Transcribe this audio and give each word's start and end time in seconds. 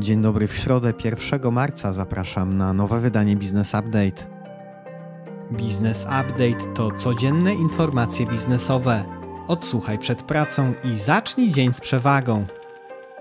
Dzień 0.00 0.22
dobry, 0.22 0.46
w 0.46 0.54
środę 0.54 0.92
1 1.04 1.52
marca 1.52 1.92
zapraszam 1.92 2.56
na 2.56 2.72
nowe 2.72 3.00
wydanie 3.00 3.36
Business 3.36 3.74
Update. 3.74 4.26
Business 5.50 6.04
Update 6.04 6.74
to 6.74 6.90
codzienne 6.90 7.54
informacje 7.54 8.26
biznesowe. 8.26 9.04
Odsłuchaj 9.48 9.98
przed 9.98 10.22
pracą 10.22 10.72
i 10.84 10.98
zacznij 10.98 11.50
dzień 11.50 11.72
z 11.72 11.80
przewagą. 11.80 12.46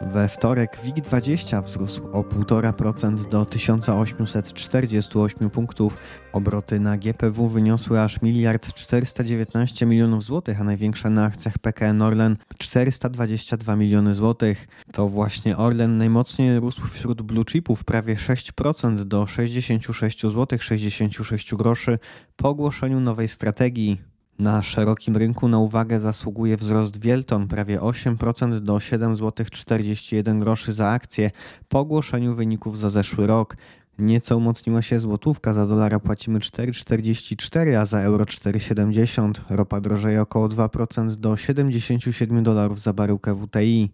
We 0.02 0.28
wtorek 0.28 0.78
WIG20 0.84 1.64
wzrósł 1.64 2.10
o 2.12 2.24
1,5% 2.24 3.30
do 3.30 3.46
1848 3.46 5.50
punktów. 5.50 5.98
Obroty 6.32 6.80
na 6.80 6.98
GPW 6.98 7.48
wyniosły 7.48 8.02
aż 8.02 8.20
1 8.24 8.60
419 8.76 9.86
milionów 9.86 10.24
złotych, 10.24 10.62
a 10.62 10.64
największe 10.64 11.10
na 11.10 11.26
akcjach 11.26 11.58
PKN 11.58 12.02
Orlen 12.02 12.38
422 12.58 13.76
miliony 13.76 14.14
złotych. 14.14 14.68
To 14.92 15.10
właśnie 15.10 15.58
Orlen 15.58 15.98
najmocniej 15.98 16.60
rósł 16.60 16.88
wśród 16.88 17.22
blue 17.22 17.46
chipów 17.46 17.84
prawie 17.84 18.16
6% 18.16 19.04
do 19.04 19.28
66 19.28 20.22
zł 20.22 20.60
66 20.62 21.56
groszy 21.56 22.00
po 22.36 22.50
ogłoszeniu 22.50 23.00
nowej 23.00 23.28
strategii. 23.28 24.10
Na 24.40 24.62
szerokim 24.64 25.18
rynku 25.18 25.48
na 25.48 25.58
uwagę 25.60 26.00
zasługuje 26.00 26.58
wzrost 26.58 27.00
Wielton 27.00 27.48
prawie 27.48 27.80
8% 27.80 28.60
do 28.60 28.76
7,41 28.76 30.40
zł 30.44 30.74
za 30.74 30.90
akcję 30.90 31.32
po 31.70 31.80
ogłoszeniu 31.80 32.36
wyników 32.36 32.80
za 32.80 32.90
zeszły 32.90 33.28
rok. 33.28 33.58
Nieco 33.98 34.38
umocniła 34.38 34.82
się 34.82 35.00
złotówka, 35.00 35.54
za 35.54 35.68
dolara 35.68 36.00
płacimy 36.00 36.40
4,44, 36.40 37.76
a 37.76 37.86
za 37.86 38.00
euro 38.00 38.26
4,70. 38.26 39.34
Ropa 39.50 39.82
drożeje 39.82 40.22
około 40.22 40.48
2% 40.48 41.16
do 41.16 41.38
77 41.38 42.44
dolarów 42.44 42.80
za 42.80 42.94
baryłkę 42.94 43.36
WTI. 43.36 43.90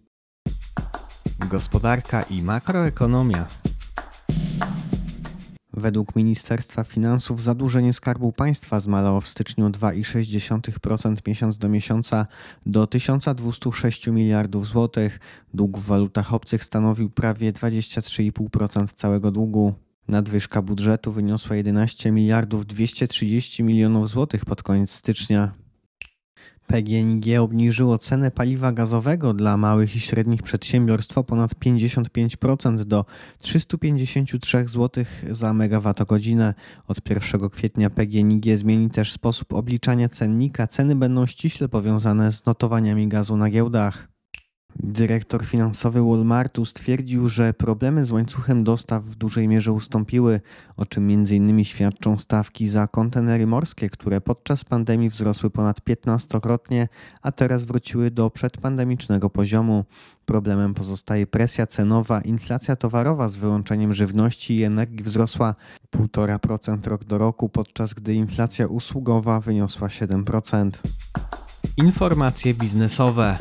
Gospodarka 1.50 2.22
i 2.22 2.42
makroekonomia. 2.42 3.46
Według 5.76 6.16
Ministerstwa 6.16 6.84
Finansów 6.84 7.42
zadłużenie 7.42 7.92
Skarbu 7.92 8.32
Państwa 8.32 8.80
zmalało 8.80 9.20
w 9.20 9.28
styczniu 9.28 9.68
2,6% 9.68 11.16
miesiąc 11.26 11.58
do 11.58 11.68
miesiąca 11.68 12.26
do 12.66 12.86
1206 12.86 14.06
miliardów 14.06 14.66
złotych. 14.66 15.20
Dług 15.54 15.78
w 15.78 15.86
walutach 15.86 16.34
obcych 16.34 16.64
stanowił 16.64 17.10
prawie 17.10 17.52
23,5% 17.52 18.88
całego 18.94 19.30
długu. 19.30 19.74
Nadwyżka 20.08 20.62
budżetu 20.62 21.12
wyniosła 21.12 21.56
11 21.56 22.12
miliardów 22.12 22.66
230 22.66 23.62
milionów 23.62 24.08
złotych 24.08 24.44
pod 24.44 24.62
koniec 24.62 24.90
stycznia. 24.90 25.65
PGNiG 26.66 27.40
obniżyło 27.40 27.98
cenę 27.98 28.30
paliwa 28.30 28.72
gazowego 28.72 29.34
dla 29.34 29.56
małych 29.56 29.96
i 29.96 30.00
średnich 30.00 30.42
przedsiębiorstw 30.42 31.18
o 31.18 31.24
ponad 31.24 31.54
55% 31.54 32.84
do 32.84 33.04
353 33.38 34.68
zł 34.68 35.04
za 35.30 35.52
megawattogodzinę. 35.52 36.54
Od 36.88 37.10
1 37.10 37.50
kwietnia 37.50 37.90
PGNiG 37.90 38.56
zmieni 38.56 38.90
też 38.90 39.12
sposób 39.12 39.52
obliczania 39.52 40.08
cennika. 40.08 40.66
Ceny 40.66 40.96
będą 40.96 41.26
ściśle 41.26 41.68
powiązane 41.68 42.32
z 42.32 42.46
notowaniami 42.46 43.08
gazu 43.08 43.36
na 43.36 43.50
giełdach. 43.50 44.15
Dyrektor 44.82 45.46
finansowy 45.46 46.02
Walmartu 46.02 46.64
stwierdził, 46.64 47.28
że 47.28 47.54
problemy 47.54 48.04
z 48.04 48.10
łańcuchem 48.10 48.64
dostaw 48.64 49.04
w 49.04 49.14
dużej 49.14 49.48
mierze 49.48 49.72
ustąpiły, 49.72 50.40
o 50.76 50.86
czym 50.86 51.10
m.in. 51.10 51.64
świadczą 51.64 52.18
stawki 52.18 52.68
za 52.68 52.86
kontenery 52.86 53.46
morskie, 53.46 53.90
które 53.90 54.20
podczas 54.20 54.64
pandemii 54.64 55.08
wzrosły 55.08 55.50
ponad 55.50 55.80
15-krotnie, 55.80 56.88
a 57.22 57.32
teraz 57.32 57.64
wróciły 57.64 58.10
do 58.10 58.30
przedpandemicznego 58.30 59.30
poziomu. 59.30 59.84
Problemem 60.26 60.74
pozostaje 60.74 61.26
presja 61.26 61.66
cenowa. 61.66 62.20
Inflacja 62.20 62.76
towarowa 62.76 63.28
z 63.28 63.36
wyłączeniem 63.36 63.94
żywności 63.94 64.56
i 64.56 64.62
energii 64.62 65.02
wzrosła 65.02 65.54
1,5% 65.96 66.86
rok 66.86 67.04
do 67.04 67.18
roku, 67.18 67.48
podczas 67.48 67.94
gdy 67.94 68.14
inflacja 68.14 68.66
usługowa 68.66 69.40
wyniosła 69.40 69.88
7%. 69.88 70.70
Informacje 71.76 72.54
biznesowe. 72.54 73.36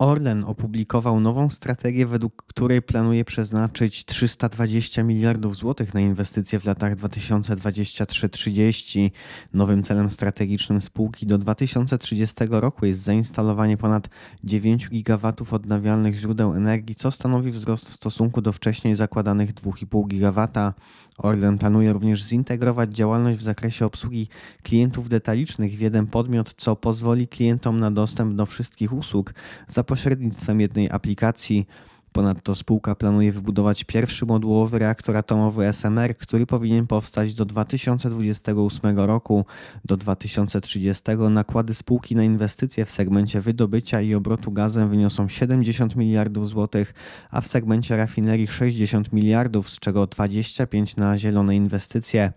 Orlen 0.00 0.44
opublikował 0.44 1.20
nową 1.20 1.50
strategię, 1.50 2.06
według 2.06 2.42
której 2.42 2.82
planuje 2.82 3.24
przeznaczyć 3.24 4.04
320 4.04 5.02
miliardów 5.02 5.56
złotych 5.56 5.94
na 5.94 6.00
inwestycje 6.00 6.60
w 6.60 6.64
latach 6.64 6.96
2023-30. 6.96 9.10
Nowym 9.54 9.82
celem 9.82 10.10
strategicznym 10.10 10.80
spółki 10.80 11.26
do 11.26 11.38
2030 11.38 12.34
roku 12.50 12.86
jest 12.86 13.02
zainstalowanie 13.02 13.76
ponad 13.76 14.08
9 14.44 14.88
gigawatów 14.88 15.52
odnawialnych 15.52 16.14
źródeł 16.14 16.54
energii, 16.54 16.94
co 16.94 17.10
stanowi 17.10 17.50
wzrost 17.50 17.88
w 17.88 17.92
stosunku 17.92 18.42
do 18.42 18.52
wcześniej 18.52 18.94
zakładanych 18.94 19.54
2,5 19.54 20.08
gigawata. 20.08 20.74
Orlen 21.22 21.58
planuje 21.58 21.92
również 21.92 22.24
zintegrować 22.24 22.94
działalność 22.94 23.38
w 23.38 23.42
zakresie 23.42 23.86
obsługi 23.86 24.28
klientów 24.62 25.08
detalicznych 25.08 25.72
w 25.72 25.80
jeden 25.80 26.06
podmiot, 26.06 26.54
co 26.56 26.76
pozwoli 26.76 27.28
klientom 27.28 27.80
na 27.80 27.90
dostęp 27.90 28.34
do 28.34 28.46
wszystkich 28.46 28.92
usług 28.92 29.34
za 29.68 29.84
pośrednictwem 29.84 30.60
jednej 30.60 30.90
aplikacji. 30.90 31.66
Ponadto 32.12 32.54
spółka 32.54 32.94
planuje 32.94 33.32
wybudować 33.32 33.84
pierwszy 33.84 34.26
modułowy 34.26 34.78
reaktor 34.78 35.16
atomowy 35.16 35.64
SMR, 35.72 36.16
który 36.16 36.46
powinien 36.46 36.86
powstać 36.86 37.34
do 37.34 37.44
2028 37.44 38.98
roku. 38.98 39.44
Do 39.84 39.96
2030 39.96 41.02
nakłady 41.30 41.74
spółki 41.74 42.16
na 42.16 42.24
inwestycje 42.24 42.84
w 42.84 42.90
segmencie 42.90 43.40
wydobycia 43.40 44.00
i 44.00 44.14
obrotu 44.14 44.52
gazem 44.52 44.90
wyniosą 44.90 45.28
70 45.28 45.96
miliardów 45.96 46.48
złotych, 46.48 46.94
a 47.30 47.40
w 47.40 47.46
segmencie 47.46 47.96
rafinerii 47.96 48.46
60 48.46 49.12
miliardów, 49.12 49.70
z 49.70 49.78
czego 49.78 50.06
25 50.06 50.96
na 50.96 51.18
zielone 51.18 51.56
inwestycje. 51.56 52.32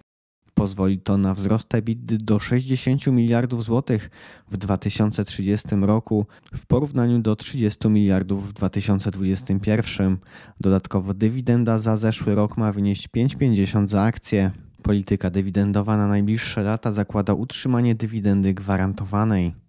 Pozwoli 0.53 0.99
to 0.99 1.17
na 1.17 1.33
wzrost 1.33 1.75
EBITDA 1.75 2.15
do 2.19 2.39
60 2.39 3.07
miliardów 3.07 3.63
złotych 3.63 4.09
w 4.51 4.57
2030 4.57 5.67
roku 5.81 6.25
w 6.55 6.65
porównaniu 6.65 7.19
do 7.19 7.35
30 7.35 7.89
miliardów 7.89 8.49
w 8.49 8.53
2021. 8.53 10.17
Dodatkowo 10.61 11.13
dywidenda 11.13 11.79
za 11.79 11.97
zeszły 11.97 12.35
rok 12.35 12.57
ma 12.57 12.71
wynieść 12.71 13.09
5,50 13.09 13.87
za 13.87 14.01
akcję. 14.01 14.51
Polityka 14.81 15.29
dywidendowa 15.29 15.97
na 15.97 16.07
najbliższe 16.07 16.63
lata 16.63 16.91
zakłada 16.91 17.33
utrzymanie 17.33 17.95
dywidendy 17.95 18.53
gwarantowanej. 18.53 19.62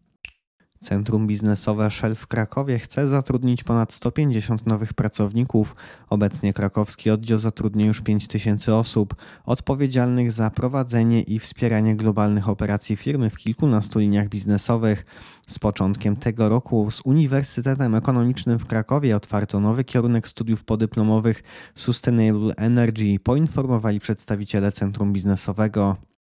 Centrum 0.85 1.27
biznesowe 1.27 1.91
Shell 1.91 2.15
w 2.15 2.27
Krakowie 2.27 2.79
chce 2.79 3.09
zatrudnić 3.09 3.65
ponad 3.65 3.93
150 3.93 4.67
nowych 4.67 4.95
pracowników. 4.95 5.77
Obecnie 6.11 6.53
krakowski 6.53 7.11
oddział 7.11 7.39
zatrudnia 7.39 7.87
już 7.87 8.01
5 8.01 8.29
tysięcy 8.29 8.75
osób, 8.75 9.15
odpowiedzialnych 9.45 10.33
za 10.33 10.51
prowadzenie 10.51 11.23
i 11.23 11.39
wspieranie 11.39 11.97
globalnych 11.97 12.49
operacji 12.49 12.97
firmy 12.97 13.31
w 13.31 13.37
kilkunastu 13.37 13.99
liniach 13.99 14.29
biznesowych. 14.29 15.05
Z 15.47 15.59
początkiem 15.59 16.17
tego 16.17 16.49
roku 16.49 16.91
z 16.91 17.01
Uniwersytetem 17.05 17.95
Ekonomicznym 17.95 18.59
w 18.59 18.67
Krakowie 18.67 19.17
otwarto 19.17 19.61
nowy 19.61 19.85
kierunek 19.85 20.29
studiów 20.29 20.65
podyplomowych 20.65 21.43
Sustainable 21.75 22.55
Energy, 22.57 23.19
poinformowali 23.19 24.01
przedstawiciele 24.01 24.73
Centrum 24.73 25.13
Biznesowego. 25.13 26.14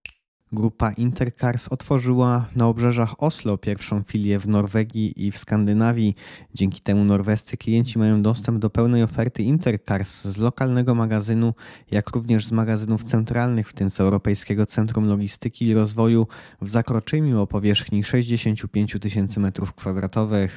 Grupa 0.54 0.92
Intercars 0.92 1.68
otworzyła 1.68 2.46
na 2.56 2.68
obrzeżach 2.68 3.24
Oslo 3.24 3.58
pierwszą 3.58 4.04
filię 4.04 4.40
w 4.40 4.48
Norwegii 4.48 5.26
i 5.26 5.32
w 5.32 5.38
Skandynawii. 5.38 6.16
Dzięki 6.54 6.82
temu 6.82 7.04
norwescy 7.04 7.58
klienci 7.58 8.00
mają 8.00 8.22
dostęp 8.22 8.60
do 8.60 8.70
pełnej 8.70 9.04
oferty 9.04 9.44
Intercars 9.44 10.26
z 10.26 10.38
lokalnego 10.38 10.96
magazynu, 10.96 11.54
jak 11.92 12.10
również 12.10 12.46
z 12.46 12.52
magazynów 12.52 13.04
centralnych, 13.04 13.70
w 13.70 13.74
tym 13.74 13.90
z 13.90 14.00
Europejskiego 14.00 14.66
Centrum 14.66 15.06
Logistyki 15.06 15.66
i 15.66 15.74
Rozwoju 15.74 16.28
w 16.62 16.70
Zakroczymiu 16.70 17.42
o 17.42 17.48
powierzchni 17.48 18.04
65 18.04 18.98
tysięcy 19.02 19.40
m2. 19.40 20.50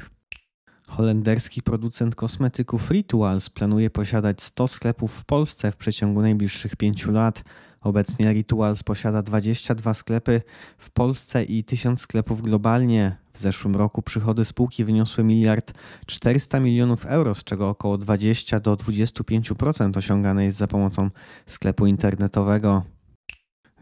Holenderski 0.86 1.62
producent 1.62 2.14
kosmetyków 2.14 2.90
Rituals 2.90 3.50
planuje 3.50 3.90
posiadać 3.90 4.42
100 4.42 4.68
sklepów 4.68 5.12
w 5.12 5.24
Polsce 5.24 5.72
w 5.72 5.76
przeciągu 5.76 6.22
najbliższych 6.22 6.76
5 6.76 7.06
lat. 7.06 7.44
Obecnie 7.84 8.32
Rituals 8.32 8.82
posiada 8.82 9.22
22 9.22 9.94
sklepy 9.94 10.42
w 10.78 10.90
Polsce 10.90 11.44
i 11.44 11.64
1000 11.64 12.00
sklepów 12.00 12.42
globalnie. 12.42 13.16
W 13.32 13.38
zeszłym 13.38 13.76
roku 13.76 14.02
przychody 14.02 14.44
spółki 14.44 14.84
wyniosły 14.84 15.24
miliard 15.24 15.72
400 16.06 16.60
milionów 16.60 17.06
euro, 17.06 17.34
z 17.34 17.44
czego 17.44 17.68
około 17.68 17.98
20 17.98 18.60
do 18.60 18.74
25% 18.74 19.98
osiągane 19.98 20.44
jest 20.44 20.58
za 20.58 20.66
pomocą 20.66 21.10
sklepu 21.46 21.86
internetowego. 21.86 22.82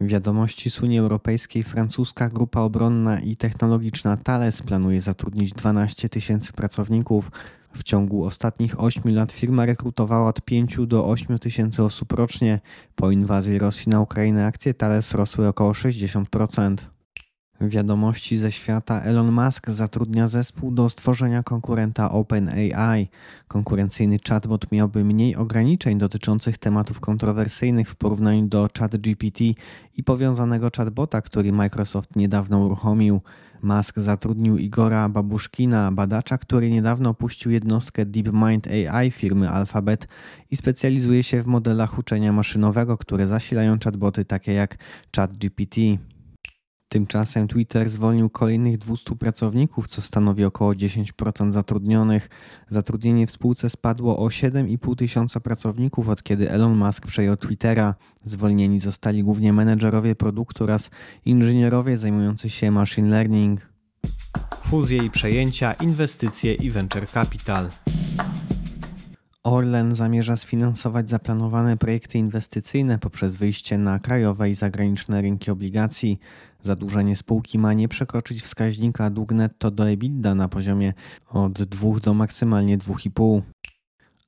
Wiadomości 0.01 0.71
z 0.71 0.81
Unii 0.81 0.99
Europejskiej 0.99 1.63
francuska 1.63 2.29
grupa 2.29 2.61
obronna 2.61 3.21
i 3.21 3.37
technologiczna 3.37 4.17
Thales 4.17 4.63
planuje 4.63 5.01
zatrudnić 5.01 5.53
12 5.53 6.09
tysięcy 6.09 6.53
pracowników. 6.53 7.31
W 7.75 7.83
ciągu 7.83 8.25
ostatnich 8.25 8.81
8 8.81 9.15
lat 9.15 9.33
firma 9.33 9.67
rekrutowała 9.67 10.29
od 10.29 10.41
5 10.43 10.77
do 10.87 11.07
8 11.07 11.39
tysięcy 11.39 11.83
osób 11.83 12.13
rocznie. 12.13 12.61
Po 12.97 13.11
inwazji 13.11 13.59
Rosji 13.59 13.91
na 13.91 14.01
Ukrainę 14.01 14.47
akcje 14.47 14.75
Thales 14.75 15.15
rosły 15.15 15.49
około 15.49 15.73
60%. 15.73 16.77
Wiadomości 17.69 18.37
ze 18.37 18.53
świata 18.53 19.01
Elon 19.01 19.33
Musk 19.33 19.71
zatrudnia 19.71 20.29
zespół 20.29 20.71
do 20.71 20.89
stworzenia 20.89 21.43
konkurenta 21.43 22.11
OpenAI. 22.11 23.09
Konkurencyjny 23.49 24.19
chatbot 24.29 24.73
miałby 24.73 25.05
mniej 25.05 25.37
ograniczeń 25.37 25.99
dotyczących 25.99 26.59
tematów 26.59 27.01
kontrowersyjnych 27.01 27.91
w 27.91 27.97
porównaniu 27.97 28.47
do 28.47 28.69
ChatGPT 28.79 29.41
i 29.97 30.05
powiązanego 30.05 30.71
chatbota, 30.77 31.23
który 31.23 31.53
Microsoft 31.53 32.17
niedawno 32.17 32.59
uruchomił. 32.59 33.21
Musk 33.63 34.01
zatrudnił 34.01 34.59
Igora 34.59 35.09
Babuszkina, 35.09 35.93
badacza, 35.93 36.39
który 36.39 36.71
niedawno 36.71 37.11
opuścił 37.11 37.53
jednostkę 37.53 38.07
DeepMind 38.07 38.67
AI 38.67 39.11
firmy 39.11 39.51
Alphabet 39.51 40.09
i 40.51 40.57
specjalizuje 40.57 41.23
się 41.23 41.43
w 41.43 41.47
modelach 41.47 41.99
uczenia 41.99 42.33
maszynowego, 42.33 42.99
które 42.99 43.27
zasilają 43.27 43.79
chatboty 43.85 44.25
takie 44.25 44.53
jak 44.53 44.77
ChatGPT. 45.17 45.77
Tymczasem 46.93 47.49
Twitter 47.49 47.91
zwolnił 47.91 48.31
kolejnych 48.31 48.79
200 48.79 49.17
pracowników, 49.17 49.89
co 49.89 50.03
stanowi 50.03 50.45
około 50.45 50.73
10% 50.73 51.53
zatrudnionych. 51.53 52.29
Zatrudnienie 52.69 53.27
w 53.27 53.31
spółce 53.31 53.71
spadło 53.71 54.19
o 54.19 54.27
7,5 54.27 54.97
tysiąca 54.97 55.41
pracowników 55.41 56.09
od 56.09 56.23
kiedy 56.23 56.51
Elon 56.51 56.77
Musk 56.77 57.07
przejął 57.07 57.37
Twittera. 57.37 57.95
Zwolnieni 58.25 58.81
zostali 58.81 59.23
głównie 59.23 59.53
menedżerowie 59.53 60.15
produktu 60.15 60.65
oraz 60.65 60.91
inżynierowie 61.25 61.97
zajmujący 61.97 62.51
się 62.51 62.71
machine 62.71 63.09
learning. 63.09 63.61
Fuzje 64.65 65.05
i 65.05 65.11
przejęcia, 65.11 65.73
inwestycje 65.73 66.55
i 66.55 66.71
venture 66.71 67.09
capital. 67.09 67.69
Orlen 69.45 69.95
zamierza 69.95 70.37
sfinansować 70.37 71.09
zaplanowane 71.09 71.77
projekty 71.77 72.19
inwestycyjne 72.19 72.99
poprzez 72.99 73.37
wyjście 73.37 73.79
na 73.79 73.99
krajowe 74.01 74.51
i 74.51 74.55
zagraniczne 74.55 75.23
rynki 75.23 75.51
obligacji. 75.51 76.21
Zadłużenie 76.61 77.17
spółki 77.17 77.59
ma 77.59 77.73
nie 77.73 77.89
przekroczyć 77.89 78.43
wskaźnika 78.43 79.11
dług 79.11 79.33
netto 79.33 79.71
do 79.71 79.91
EBITDA 79.91 80.35
na 80.35 80.49
poziomie 80.49 80.95
od 81.31 81.63
2 81.63 82.01
do 82.01 82.15
maksymalnie 82.15 82.79
2,5. 82.79 83.43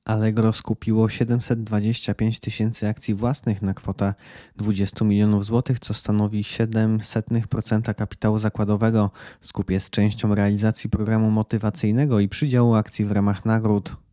Allegro 0.05 0.53
skupiło 0.53 1.09
725 1.09 2.39
tysięcy 2.39 2.89
akcji 2.89 3.13
własnych 3.13 3.61
na 3.61 3.73
kwotę 3.73 4.13
20 4.55 5.05
milionów 5.05 5.45
złotych, 5.45 5.79
co 5.79 5.93
stanowi 5.93 6.43
0,07% 6.43 7.93
kapitału 7.93 8.39
zakładowego. 8.39 9.11
Skup 9.41 9.71
jest 9.71 9.89
częścią 9.89 10.35
realizacji 10.35 10.89
programu 10.89 11.31
motywacyjnego 11.31 12.19
i 12.19 12.29
przydziału 12.29 12.75
akcji 12.75 13.05
w 13.05 13.11
ramach 13.11 13.45
nagród. 13.45 14.04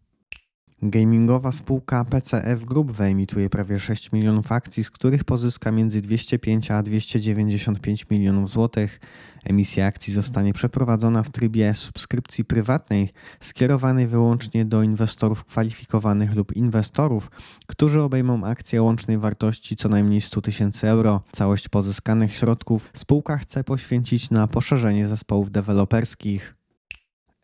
Gamingowa 0.84 1.52
spółka 1.52 2.04
PCF 2.04 2.64
Group 2.64 2.92
wyemituje 2.92 3.50
prawie 3.50 3.80
6 3.80 4.12
milionów 4.12 4.52
akcji, 4.52 4.84
z 4.84 4.90
których 4.90 5.24
pozyska 5.24 5.72
między 5.72 6.00
205 6.00 6.70
a 6.70 6.82
295 6.82 8.06
milionów 8.10 8.48
złotych. 8.48 9.00
Emisja 9.44 9.86
akcji 9.86 10.14
zostanie 10.14 10.52
przeprowadzona 10.52 11.22
w 11.22 11.30
trybie 11.30 11.74
subskrypcji 11.74 12.44
prywatnej, 12.44 13.10
skierowanej 13.40 14.06
wyłącznie 14.06 14.64
do 14.64 14.82
inwestorów 14.82 15.44
kwalifikowanych 15.44 16.34
lub 16.34 16.56
inwestorów, 16.56 17.30
którzy 17.66 18.00
obejmą 18.00 18.44
akcje 18.44 18.82
łącznej 18.82 19.18
wartości 19.18 19.76
co 19.76 19.88
najmniej 19.88 20.20
100 20.20 20.40
tysięcy 20.40 20.88
euro. 20.88 21.22
Całość 21.32 21.68
pozyskanych 21.68 22.34
środków 22.34 22.90
spółka 22.94 23.38
chce 23.38 23.64
poświęcić 23.64 24.30
na 24.30 24.48
poszerzenie 24.48 25.08
zespołów 25.08 25.50
deweloperskich. 25.50 26.61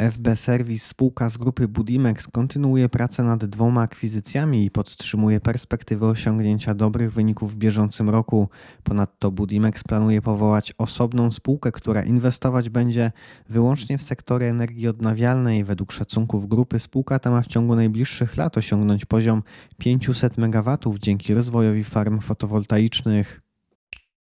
FB 0.02 0.36
Service, 0.36 0.88
spółka 0.88 1.30
z 1.30 1.36
grupy 1.36 1.68
Budimex, 1.68 2.28
kontynuuje 2.28 2.88
pracę 2.88 3.22
nad 3.22 3.44
dwoma 3.44 3.82
akwizycjami 3.82 4.64
i 4.64 4.70
podtrzymuje 4.70 5.40
perspektywę 5.40 6.06
osiągnięcia 6.06 6.74
dobrych 6.74 7.12
wyników 7.12 7.54
w 7.54 7.56
bieżącym 7.56 8.10
roku. 8.10 8.48
Ponadto 8.82 9.30
Budimex 9.30 9.84
planuje 9.84 10.22
powołać 10.22 10.72
osobną 10.78 11.30
spółkę, 11.30 11.72
która 11.72 12.02
inwestować 12.02 12.70
będzie 12.70 13.12
wyłącznie 13.48 13.98
w 13.98 14.02
sektory 14.02 14.46
energii 14.46 14.88
odnawialnej. 14.88 15.64
Według 15.64 15.92
szacunków 15.92 16.48
grupy 16.48 16.78
spółka 16.78 17.18
ta 17.18 17.30
ma 17.30 17.42
w 17.42 17.46
ciągu 17.46 17.74
najbliższych 17.74 18.36
lat 18.36 18.58
osiągnąć 18.58 19.04
poziom 19.04 19.42
500 19.78 20.38
MW 20.38 20.78
dzięki 21.00 21.34
rozwojowi 21.34 21.84
farm 21.84 22.20
fotowoltaicznych. 22.20 23.47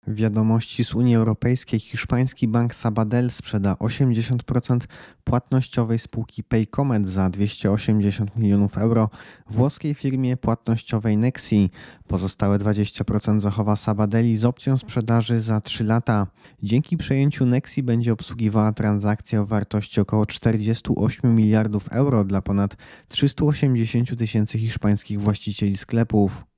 Wiadomości 0.07 0.83
z 0.83 0.94
Unii 0.94 1.15
Europejskiej. 1.15 1.79
Hiszpański 1.79 2.47
bank 2.47 2.75
Sabadell 2.75 3.29
sprzeda 3.29 3.73
80% 3.73 4.79
płatnościowej 5.23 6.00
spółki 6.00 6.44
Paycomet 6.44 7.07
za 7.07 7.29
280 7.29 8.35
milionów 8.35 8.77
euro 8.77 9.09
włoskiej 9.50 9.94
firmie 9.94 10.38
płatnościowej 10.38 11.17
Nexi. 11.17 11.69
Pozostałe 12.07 12.57
20% 12.57 13.39
zachowa 13.39 13.75
Sabadelli 13.75 14.38
z 14.38 14.45
opcją 14.45 14.77
sprzedaży 14.77 15.39
za 15.39 15.61
3 15.61 15.83
lata. 15.83 16.27
Dzięki 16.63 16.97
przejęciu 16.97 17.45
Nexi 17.45 17.83
będzie 17.83 18.13
obsługiwała 18.13 18.73
transakcję 18.73 19.41
o 19.41 19.45
wartości 19.45 20.01
około 20.01 20.25
48 20.25 21.35
miliardów 21.35 21.88
euro 21.91 22.23
dla 22.23 22.41
ponad 22.41 22.75
380 23.07 24.17
tysięcy 24.17 24.59
hiszpańskich 24.59 25.21
właścicieli 25.21 25.77
sklepów. 25.77 26.52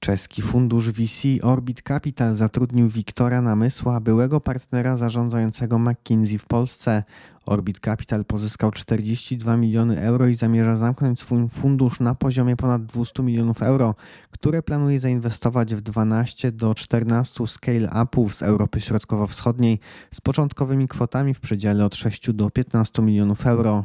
Czeski 0.00 0.42
fundusz 0.42 0.90
VC 0.90 1.28
Orbit 1.42 1.82
Capital 1.82 2.36
zatrudnił 2.36 2.88
Wiktora 2.88 3.42
Namysła, 3.42 4.00
byłego 4.00 4.40
partnera 4.40 4.96
zarządzającego 4.96 5.78
McKinsey 5.78 6.38
w 6.38 6.46
Polsce. 6.46 7.02
Orbit 7.46 7.80
Capital 7.80 8.24
pozyskał 8.24 8.70
42 8.70 9.56
miliony 9.56 10.00
euro 10.00 10.26
i 10.26 10.34
zamierza 10.34 10.76
zamknąć 10.76 11.20
swój 11.20 11.48
fundusz 11.48 12.00
na 12.00 12.14
poziomie 12.14 12.56
ponad 12.56 12.86
200 12.86 13.22
milionów 13.22 13.62
euro, 13.62 13.94
które 14.30 14.62
planuje 14.62 14.98
zainwestować 14.98 15.74
w 15.74 15.80
12 15.80 16.52
do 16.52 16.74
14 16.74 17.44
scale-upów 17.46 18.34
z 18.34 18.42
Europy 18.42 18.80
Środkowo-Wschodniej 18.80 19.80
z 20.14 20.20
początkowymi 20.20 20.88
kwotami 20.88 21.34
w 21.34 21.40
przedziale 21.40 21.84
od 21.84 21.96
6 21.96 22.32
do 22.32 22.50
15 22.50 23.02
milionów 23.02 23.46
euro. 23.46 23.84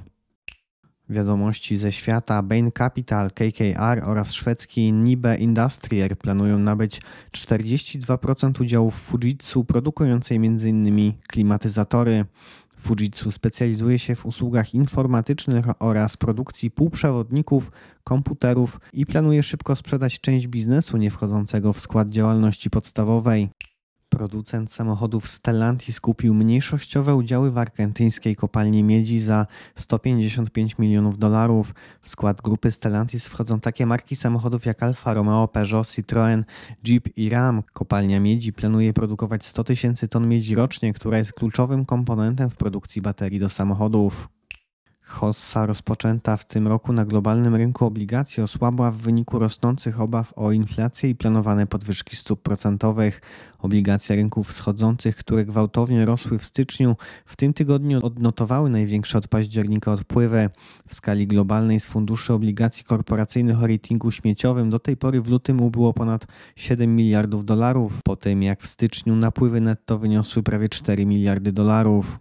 Wiadomości 1.10 1.78
ze 1.78 1.92
świata 1.92 2.44
Bain 2.44 2.72
Capital, 2.72 3.32
KKR 3.32 4.04
oraz 4.04 4.34
szwedzki 4.34 4.94
Nibe 4.94 5.38
Industrier 5.38 6.18
planują 6.18 6.60
nabyć 6.60 7.02
42% 7.32 8.62
udziałów 8.62 8.96
Fujitsu 8.96 9.66
produkującej 9.66 10.38
m.in. 10.38 11.14
klimatyzatory. 11.28 12.26
Fujitsu 12.78 13.32
specjalizuje 13.32 14.00
się 14.00 14.16
w 14.16 14.26
usługach 14.26 14.74
informatycznych 14.74 15.66
oraz 15.80 16.18
produkcji 16.18 16.72
półprzewodników, 16.72 17.72
komputerów 18.04 18.80
i 18.94 19.06
planuje 19.06 19.44
szybko 19.44 19.76
sprzedać 19.76 20.20
część 20.20 20.48
biznesu 20.48 20.98
nie 20.98 21.12
wchodzącego 21.12 21.74
w 21.74 21.80
skład 21.80 22.10
działalności 22.10 22.70
podstawowej. 22.70 23.50
Producent 24.14 24.72
samochodów 24.72 25.28
Stellantis 25.28 26.00
kupił 26.00 26.34
mniejszościowe 26.34 27.16
udziały 27.16 27.52
w 27.52 27.58
argentyńskiej 27.58 28.36
kopalni 28.36 28.84
miedzi 28.84 29.20
za 29.20 29.48
155 29.76 30.78
milionów 30.78 31.18
dolarów. 31.18 31.74
W 32.02 32.10
skład 32.10 32.42
grupy 32.42 32.72
Stellantis 32.72 33.28
wchodzą 33.28 33.60
takie 33.60 33.86
marki 33.86 34.16
samochodów 34.16 34.66
jak 34.66 34.84
Alfa 34.84 35.14
Romeo, 35.14 35.48
Peugeot, 35.48 35.88
Citroën, 35.88 36.44
Jeep 36.88 37.18
i 37.18 37.30
Ram. 37.30 37.64
Kopalnia 37.74 38.20
miedzi 38.20 38.54
planuje 38.54 38.94
produkować 38.94 39.46
100 39.46 39.64
tysięcy 39.64 40.08
ton 40.08 40.28
miedzi 40.28 40.56
rocznie, 40.56 40.94
która 40.94 41.18
jest 41.18 41.34
kluczowym 41.34 41.86
komponentem 41.86 42.50
w 42.50 42.58
produkcji 42.58 43.02
baterii 43.02 43.40
do 43.40 43.50
samochodów. 43.50 44.30
Hossa 45.14 45.66
rozpoczęta 45.66 46.38
w 46.38 46.46
tym 46.46 46.68
roku 46.68 46.94
na 46.94 47.06
globalnym 47.06 47.56
rynku 47.56 47.86
obligacji 47.86 48.44
osłabła 48.44 48.92
w 48.92 48.98
wyniku 48.98 49.40
rosnących 49.40 50.02
obaw 50.02 50.34
o 50.36 50.52
inflację 50.52 51.10
i 51.10 51.16
planowane 51.16 51.68
podwyżki 51.68 52.16
stóp 52.16 52.42
procentowych. 52.42 53.22
Obligacje 53.60 54.16
rynków 54.16 54.48
wschodzących, 54.48 55.16
które 55.16 55.46
gwałtownie 55.46 56.06
rosły 56.06 56.40
w 56.40 56.46
styczniu, 56.46 56.96
w 57.26 57.36
tym 57.36 57.54
tygodniu 57.54 58.06
odnotowały 58.06 58.70
największe 58.70 59.18
od 59.18 59.28
października 59.28 59.92
odpływy. 59.92 60.50
W 60.88 60.96
skali 60.96 61.28
globalnej 61.28 61.80
z 61.80 61.86
funduszy 61.86 62.34
obligacji 62.34 62.84
korporacyjnych 62.84 63.64
o 63.64 63.68
ratingu 63.68 64.12
śmieciowym 64.12 64.70
do 64.70 64.80
tej 64.80 64.98
pory 64.98 65.22
w 65.22 65.30
lutym 65.30 65.62
ubyło 65.62 65.94
ponad 65.94 66.26
7 66.56 66.96
miliardów 66.96 67.46
dolarów, 67.46 68.00
po 68.04 68.16
tym 68.16 68.44
jak 68.44 68.62
w 68.62 68.68
styczniu 68.68 69.16
napływy 69.16 69.62
netto 69.62 69.98
wyniosły 69.98 70.44
prawie 70.44 70.70
4 70.70 71.06
miliardy 71.06 71.52
dolarów. 71.52 72.20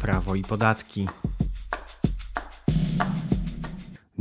Prawo 0.00 0.34
i 0.34 0.42
podatki. 0.42 1.06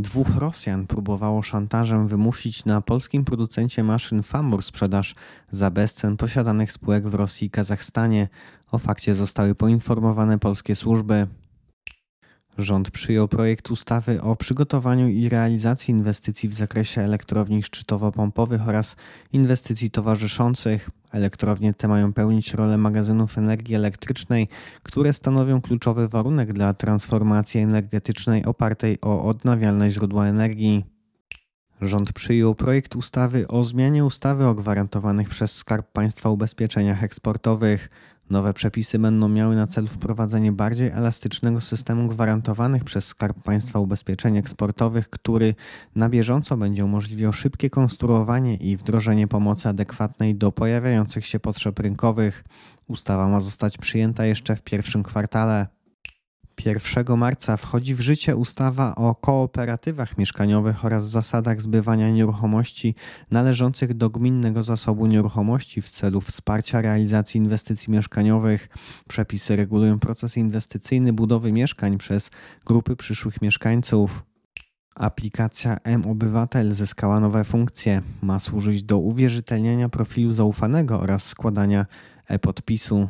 Dwóch 0.02 0.36
Rosjan 0.36 0.88
próbowało 0.88 1.44
szantażem 1.44 2.08
wymusić 2.08 2.66
na 2.66 2.82
polskim 2.82 3.26
producencie 3.26 3.84
maszyn 3.84 4.24
Famur 4.24 4.64
sprzedaż 4.64 5.16
za 5.52 5.72
bezcen 5.72 6.18
posiadanych 6.18 6.72
spółek 6.72 7.08
w 7.08 7.14
Rosji 7.14 7.48
i 7.48 7.50
Kazachstanie. 7.50 8.28
O 8.72 8.78
fakcie 8.78 9.16
zostały 9.16 9.56
poinformowane 9.56 10.40
polskie 10.40 10.76
służby. 10.76 11.28
Rząd 12.60 12.92
przyjął 12.92 13.28
projekt 13.28 13.72
ustawy 13.72 14.22
o 14.22 14.36
przygotowaniu 14.36 15.08
i 15.08 15.30
realizacji 15.30 15.92
inwestycji 15.92 16.50
w 16.50 16.54
zakresie 16.54 17.02
elektrowni 17.02 17.64
szczytowo-pompowych 17.64 18.68
oraz 18.68 18.96
inwestycji 19.34 19.92
towarzyszących. 19.92 20.90
Elektrownie 21.12 21.74
te 21.74 21.88
mają 21.88 22.14
pełnić 22.14 22.54
rolę 22.54 22.78
magazynów 22.78 23.38
energii 23.38 23.76
elektrycznej, 23.76 24.48
które 24.84 25.14
stanowią 25.14 25.62
kluczowy 25.62 26.08
warunek 26.08 26.54
dla 26.54 26.74
transformacji 26.74 27.62
energetycznej 27.62 28.46
opartej 28.46 28.98
o 29.02 29.24
odnawialne 29.24 29.92
źródła 29.92 30.28
energii. 30.28 30.86
Rząd 31.82 32.14
przyjął 32.14 32.56
projekt 32.56 32.96
ustawy 32.96 33.48
o 33.48 33.64
zmianie 33.64 34.06
ustawy 34.06 34.46
o 34.46 34.56
gwarantowanych 34.56 35.30
przez 35.30 35.52
Skarb 35.52 35.92
Państwa 35.92 36.30
ubezpieczeniach 36.30 37.04
eksportowych. 37.04 37.90
Nowe 38.30 38.54
przepisy 38.54 39.00
będą 39.00 39.30
miały 39.30 39.56
na 39.56 39.68
celu 39.68 39.88
wprowadzenie 39.88 40.52
bardziej 40.52 40.88
elastycznego 40.88 41.62
systemu 41.62 42.08
gwarantowanych 42.08 42.84
przez 42.84 43.06
Skarb 43.06 43.44
Państwa 43.44 43.80
ubezpieczeń 43.80 44.38
eksportowych, 44.38 45.10
który 45.10 45.56
na 45.96 46.10
bieżąco 46.10 46.58
będzie 46.58 46.86
umożliwiał 46.86 47.34
szybkie 47.34 47.70
konstruowanie 47.70 48.56
i 48.56 48.78
wdrożenie 48.78 49.28
pomocy 49.28 49.70
adekwatnej 49.70 50.36
do 50.36 50.52
pojawiających 50.52 51.26
się 51.26 51.40
potrzeb 51.40 51.80
rynkowych. 51.80 52.44
Ustawa 52.88 53.28
ma 53.28 53.40
zostać 53.40 53.78
przyjęta 53.78 54.26
jeszcze 54.26 54.56
w 54.56 54.62
pierwszym 54.62 55.04
kwartale. 55.04 55.79
1 56.66 57.18
marca 57.18 57.58
wchodzi 57.58 57.96
w 57.96 58.00
życie 58.00 58.36
ustawa 58.36 58.96
o 58.96 59.16
kooperatywach 59.16 60.18
mieszkaniowych 60.18 60.86
oraz 60.86 61.10
zasadach 61.10 61.62
zbywania 61.62 62.10
nieruchomości 62.10 62.96
należących 63.32 63.94
do 63.94 64.10
gminnego 64.10 64.64
zasobu 64.64 65.08
nieruchomości 65.08 65.82
w 65.82 65.90
celu 65.90 66.22
wsparcia 66.22 66.82
realizacji 66.82 67.38
inwestycji 67.38 67.94
mieszkaniowych. 67.94 68.70
Przepisy 69.08 69.56
regulują 69.56 70.00
proces 70.00 70.38
inwestycyjny 70.38 71.14
budowy 71.14 71.52
mieszkań 71.52 71.98
przez 71.98 72.32
grupy 72.66 72.96
przyszłych 72.96 73.42
mieszkańców. 73.42 74.24
Aplikacja 74.96 75.78
M-Obywatel 75.84 76.74
zyskała 76.74 77.20
nowe 77.20 77.44
funkcje. 77.44 78.02
Ma 78.22 78.40
służyć 78.40 78.84
do 78.84 78.98
uwierzytelniania 78.98 79.90
profilu 79.90 80.34
zaufanego 80.34 81.00
oraz 81.00 81.24
składania 81.24 81.86
e-podpisu. 82.28 83.10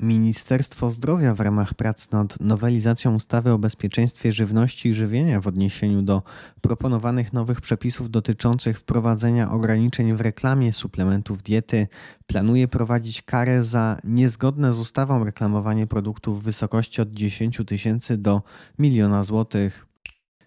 Ministerstwo 0.00 0.90
Zdrowia 0.90 1.34
w 1.34 1.40
ramach 1.40 1.74
prac 1.74 2.10
nad 2.10 2.40
nowelizacją 2.40 3.14
ustawy 3.14 3.52
o 3.52 3.58
bezpieczeństwie 3.58 4.32
żywności 4.32 4.88
i 4.88 4.94
żywienia 4.94 5.40
w 5.40 5.46
odniesieniu 5.46 6.02
do 6.02 6.22
proponowanych 6.60 7.32
nowych 7.32 7.60
przepisów 7.60 8.10
dotyczących 8.10 8.78
wprowadzenia 8.78 9.50
ograniczeń 9.50 10.16
w 10.16 10.20
reklamie 10.20 10.72
suplementów 10.72 11.42
diety 11.42 11.88
planuje 12.26 12.68
prowadzić 12.68 13.22
karę 13.22 13.62
za 13.62 13.98
niezgodne 14.04 14.72
z 14.72 14.78
ustawą 14.78 15.24
reklamowanie 15.24 15.86
produktów 15.86 16.40
w 16.40 16.44
wysokości 16.44 17.02
od 17.02 17.12
10 17.12 17.60
tysięcy 17.66 18.16
do 18.16 18.42
miliona 18.78 19.24
złotych. 19.24 19.86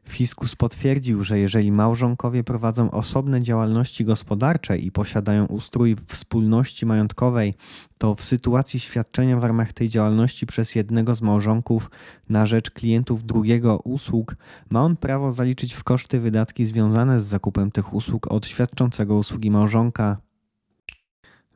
Fiskus 0.09 0.55
potwierdził, 0.55 1.23
że 1.23 1.39
jeżeli 1.39 1.71
małżonkowie 1.71 2.43
prowadzą 2.43 2.91
osobne 2.91 3.41
działalności 3.41 4.05
gospodarcze 4.05 4.77
i 4.77 4.91
posiadają 4.91 5.45
ustrój 5.45 5.95
wspólności 6.07 6.85
majątkowej, 6.85 7.53
to 7.97 8.15
w 8.15 8.23
sytuacji 8.23 8.79
świadczenia 8.79 9.39
w 9.39 9.43
ramach 9.43 9.73
tej 9.73 9.89
działalności 9.89 10.45
przez 10.45 10.75
jednego 10.75 11.15
z 11.15 11.21
małżonków 11.21 11.91
na 12.29 12.45
rzecz 12.45 12.71
klientów 12.71 13.23
drugiego 13.23 13.79
usług, 13.83 14.35
ma 14.69 14.83
on 14.83 14.95
prawo 14.95 15.31
zaliczyć 15.31 15.73
w 15.73 15.83
koszty 15.83 16.19
wydatki 16.19 16.65
związane 16.65 17.19
z 17.19 17.25
zakupem 17.25 17.71
tych 17.71 17.93
usług 17.93 18.31
od 18.31 18.45
świadczącego 18.45 19.15
usługi 19.15 19.51
małżonka. 19.51 20.28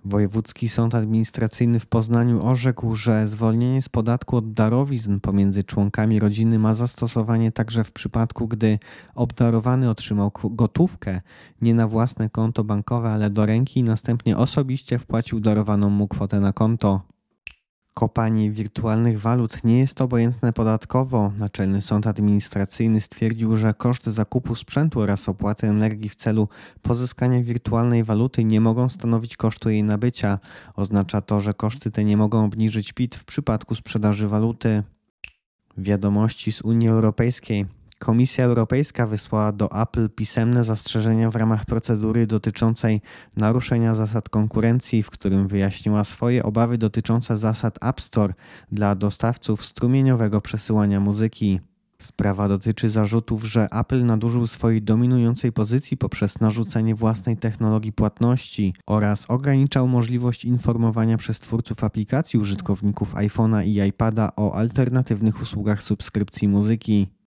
Wojewódzki 0.05 0.69
Sąd 0.69 0.95
Administracyjny 0.95 1.79
w 1.79 1.87
Poznaniu 1.87 2.45
orzekł, 2.45 2.95
że 2.95 3.27
zwolnienie 3.27 3.81
z 3.81 3.89
podatku 3.89 4.37
od 4.37 4.53
darowizn 4.53 5.19
pomiędzy 5.19 5.63
członkami 5.63 6.19
rodziny 6.19 6.59
ma 6.59 6.73
zastosowanie 6.73 7.51
także 7.51 7.83
w 7.83 7.91
przypadku, 7.91 8.47
gdy 8.47 8.79
obdarowany 9.15 9.89
otrzymał 9.89 10.31
gotówkę 10.43 11.21
nie 11.61 11.73
na 11.73 11.87
własne 11.87 12.29
konto 12.29 12.63
bankowe, 12.63 13.09
ale 13.09 13.29
do 13.29 13.45
ręki 13.45 13.79
i 13.79 13.83
następnie 13.83 14.37
osobiście 14.37 14.99
wpłacił 14.99 15.39
darowaną 15.39 15.89
mu 15.89 16.07
kwotę 16.07 16.39
na 16.39 16.53
konto. 16.53 17.01
Kopanie 17.93 18.51
wirtualnych 18.51 19.21
walut 19.21 19.63
nie 19.63 19.79
jest 19.79 20.01
obojętne 20.01 20.53
podatkowo. 20.53 21.31
Naczelny 21.37 21.81
Sąd 21.81 22.07
Administracyjny 22.07 23.01
stwierdził, 23.01 23.57
że 23.57 23.73
koszty 23.73 24.11
zakupu 24.11 24.55
sprzętu 24.55 24.99
oraz 24.99 25.29
opłaty 25.29 25.67
energii 25.67 26.09
w 26.09 26.15
celu 26.15 26.47
pozyskania 26.81 27.43
wirtualnej 27.43 28.03
waluty 28.03 28.43
nie 28.43 28.61
mogą 28.61 28.89
stanowić 28.89 29.37
kosztu 29.37 29.69
jej 29.69 29.83
nabycia. 29.83 30.39
Oznacza 30.75 31.21
to, 31.21 31.41
że 31.41 31.53
koszty 31.53 31.91
te 31.91 32.03
nie 32.03 32.17
mogą 32.17 32.45
obniżyć 32.45 32.93
PIT 32.93 33.15
w 33.15 33.25
przypadku 33.25 33.75
sprzedaży 33.75 34.27
waluty. 34.27 34.83
Wiadomości 35.77 36.51
z 36.51 36.61
Unii 36.61 36.89
Europejskiej. 36.89 37.65
Komisja 38.03 38.45
Europejska 38.45 39.07
wysłała 39.07 39.51
do 39.51 39.81
Apple 39.81 40.09
pisemne 40.09 40.63
zastrzeżenia 40.63 41.31
w 41.31 41.35
ramach 41.35 41.65
procedury 41.65 42.27
dotyczącej 42.27 43.01
naruszenia 43.37 43.95
zasad 43.95 44.29
konkurencji, 44.29 45.03
w 45.03 45.09
którym 45.09 45.47
wyjaśniła 45.47 46.03
swoje 46.03 46.43
obawy 46.43 46.77
dotyczące 46.77 47.37
zasad 47.37 47.83
App 47.83 48.01
Store 48.01 48.33
dla 48.71 48.95
dostawców 48.95 49.65
strumieniowego 49.65 50.41
przesyłania 50.41 50.99
muzyki. 50.99 51.59
Sprawa 51.99 52.47
dotyczy 52.47 52.89
zarzutów, 52.89 53.43
że 53.43 53.67
Apple 53.71 54.05
nadużył 54.05 54.47
swojej 54.47 54.81
dominującej 54.81 55.51
pozycji 55.51 55.97
poprzez 55.97 56.39
narzucenie 56.39 56.95
własnej 56.95 57.37
technologii 57.37 57.93
płatności 57.93 58.73
oraz 58.87 59.29
ograniczał 59.29 59.87
możliwość 59.87 60.45
informowania 60.45 61.17
przez 61.17 61.39
twórców 61.39 61.83
aplikacji 61.83 62.39
użytkowników 62.39 63.15
iPhone'a 63.15 63.65
i 63.65 63.89
iPada 63.89 64.31
o 64.35 64.55
alternatywnych 64.55 65.41
usługach 65.41 65.83
subskrypcji 65.83 66.47
muzyki. 66.47 67.22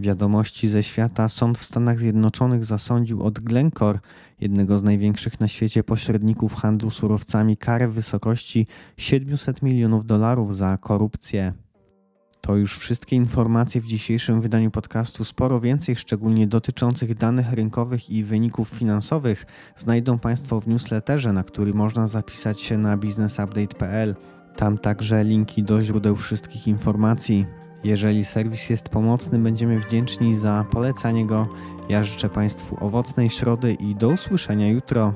Wiadomości 0.00 0.68
ze 0.68 0.82
świata 0.82 1.28
sąd 1.28 1.58
w 1.58 1.64
Stanach 1.64 2.00
Zjednoczonych 2.00 2.64
zasądził 2.64 3.22
od 3.22 3.38
Glencore, 3.38 3.98
jednego 4.40 4.78
z 4.78 4.82
największych 4.82 5.40
na 5.40 5.48
świecie 5.48 5.84
pośredników 5.84 6.54
handlu 6.54 6.90
surowcami, 6.90 7.56
karę 7.56 7.88
w 7.88 7.94
wysokości 7.94 8.66
700 8.96 9.62
milionów 9.62 10.06
dolarów 10.06 10.56
za 10.56 10.76
korupcję. 10.76 11.52
To 12.40 12.56
już 12.56 12.78
wszystkie 12.78 13.16
informacje 13.16 13.80
w 13.80 13.86
dzisiejszym 13.86 14.40
wydaniu 14.40 14.70
podcastu. 14.70 15.24
Sporo 15.24 15.60
więcej, 15.60 15.96
szczególnie 15.96 16.46
dotyczących 16.46 17.14
danych 17.14 17.52
rynkowych 17.52 18.10
i 18.10 18.24
wyników 18.24 18.68
finansowych, 18.68 19.46
znajdą 19.76 20.18
Państwo 20.18 20.60
w 20.60 20.68
newsletterze, 20.68 21.32
na 21.32 21.44
który 21.44 21.74
można 21.74 22.08
zapisać 22.08 22.60
się 22.60 22.78
na 22.78 22.96
businessupdate.pl. 22.96 24.14
Tam 24.56 24.78
także 24.78 25.24
linki 25.24 25.62
do 25.62 25.82
źródeł 25.82 26.16
wszystkich 26.16 26.68
informacji. 26.68 27.46
Jeżeli 27.84 28.24
serwis 28.24 28.70
jest 28.70 28.88
pomocny, 28.88 29.38
będziemy 29.38 29.80
wdzięczni 29.80 30.34
za 30.34 30.64
polecanie 30.70 31.26
go. 31.26 31.48
Ja 31.88 32.04
życzę 32.04 32.28
Państwu 32.28 32.86
owocnej 32.86 33.30
środy 33.30 33.72
i 33.72 33.94
do 33.94 34.08
usłyszenia 34.08 34.68
jutro. 34.68 35.14